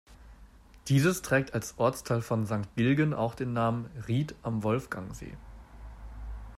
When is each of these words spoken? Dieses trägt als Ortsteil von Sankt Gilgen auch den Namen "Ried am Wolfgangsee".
Dieses 0.87 1.21
trägt 1.21 1.53
als 1.53 1.77
Ortsteil 1.77 2.23
von 2.23 2.47
Sankt 2.47 2.75
Gilgen 2.75 3.13
auch 3.13 3.35
den 3.35 3.53
Namen 3.53 3.85
"Ried 4.07 4.33
am 4.41 4.63
Wolfgangsee". 4.63 5.35